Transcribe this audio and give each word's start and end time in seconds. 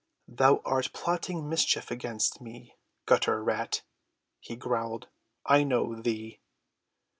"Thou 0.27 0.63
art 0.65 0.93
plotting 0.93 1.47
mischief 1.47 1.91
against 1.91 2.41
me, 2.41 2.73
gutter 3.05 3.43
rat," 3.43 3.83
he 4.39 4.55
growled, 4.55 5.09
"I 5.45 5.63
know 5.63 5.93
thee." 5.93 6.39